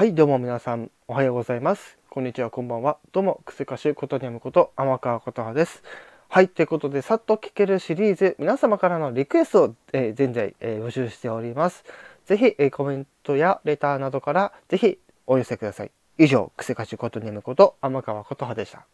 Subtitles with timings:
[0.00, 1.98] はい、どうも皆さん、おはようございます。
[2.08, 2.96] こんにちは、こんばんは。
[3.12, 5.82] どうも、くせかしゅことにゃむこと、天川琴葉です。
[6.30, 11.84] はい、ということで、さっと聞けるシリーズ、皆様からのリクエストを、えー現在、えー募集しております。
[12.24, 15.90] ぜひ、えーコメントやレターなどから、ぜひお寄せください。
[16.16, 18.86] 以上、クセ歌手ことにゃむこと、天川琴葉でした。